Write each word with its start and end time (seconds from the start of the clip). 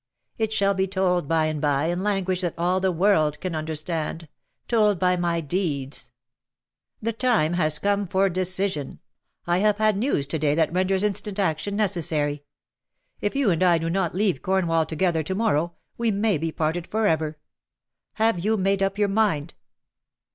It 0.39 0.51
shall 0.51 0.73
be 0.73 0.87
told 0.87 1.27
by 1.27 1.45
and 1.45 1.61
by 1.61 1.85
in 1.85 2.01
language 2.01 2.41
that 2.41 2.55
all 2.57 2.79
the 2.79 2.91
world 2.91 3.39
can 3.39 3.53
understand— 3.55 4.27
told 4.67 4.97
by 4.97 5.15
my 5.15 5.41
deeds. 5.41 6.11
The 7.03 7.13
time 7.13 7.53
has 7.53 7.77
come 7.77 8.07
for 8.07 8.27
decision; 8.27 8.97
I 9.45 9.59
have 9.59 9.77
had 9.77 9.95
news 9.95 10.25
to 10.25 10.39
day 10.39 10.55
that 10.55 10.73
renders 10.73 11.03
instant 11.03 11.37
action 11.37 11.75
necessary. 11.75 12.43
If 13.21 13.35
you 13.35 13.51
and 13.51 13.61
I 13.61 13.77
do 13.77 13.91
not 13.91 14.15
leave 14.15 14.41
Cornwall 14.41 14.87
together 14.87 15.21
to 15.21 15.35
morrow, 15.35 15.75
we 15.99 16.09
may 16.09 16.39
be 16.39 16.51
parted 16.51 16.87
for 16.87 17.05
ever. 17.05 17.37
Have 18.13 18.39
you 18.43 18.57
made 18.57 18.81
up 18.81 18.97
your 18.97 19.07
mind 19.07 19.53